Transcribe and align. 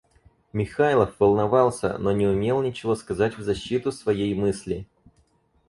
Михайлов 0.51 1.13
волновался, 1.19 1.99
но 1.99 2.11
не 2.11 2.25
умел 2.25 2.63
ничего 2.63 2.95
сказать 2.95 3.37
в 3.37 3.43
защиту 3.43 3.91
своей 3.91 4.33
мысли. 4.33 4.87